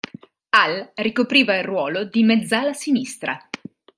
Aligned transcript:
Al 0.57 0.93
ricopriva 0.95 1.55
il 1.57 1.63
ruolo 1.63 2.05
di 2.05 2.23
mezzala 2.23 2.73
sinistra. 2.73 3.37